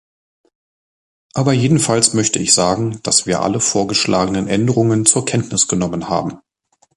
Aber 1.35 1.53
jedenfalls 1.53 2.15
möchte 2.15 2.39
ich 2.39 2.55
sagen, 2.55 2.99
dass 3.03 3.27
wir 3.27 3.41
alle 3.43 3.59
vorgeschlagenen 3.59 4.47
Änderungen 4.47 5.05
zur 5.05 5.25
Kenntnis 5.25 5.67
genommen 5.67 6.09
haben. 6.09 6.39